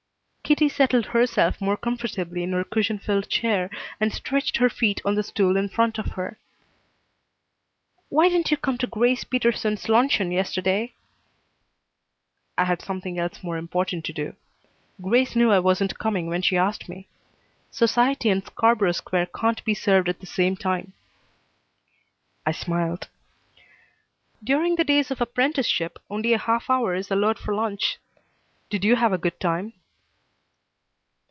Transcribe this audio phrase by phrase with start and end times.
[0.51, 3.69] Kitty settled herself more comfortably in her cushion filled chair
[4.01, 6.37] and stretched her feet on the stool in front of her.
[8.09, 10.93] "Why didn't you come to Grace Peterson's luncheon yesterday?"
[12.57, 14.35] "I had something else more important to do.
[15.01, 17.07] Grace knew I wasn't coming when she asked me.
[17.69, 20.91] Society and Scarborough Square can't be served at the same time."
[22.45, 23.07] I smiled.
[24.43, 27.99] "During the days of apprenticeship only a half hour is allowed for lunch.
[28.69, 29.71] Did you have a good time?"